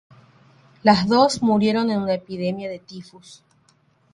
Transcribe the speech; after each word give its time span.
Las 0.81 1.07
dos 1.07 1.43
murieron 1.43 1.91
en 1.91 2.01
una 2.01 2.15
epidemia 2.15 2.67
de 2.69 2.79
tifus. 2.79 3.43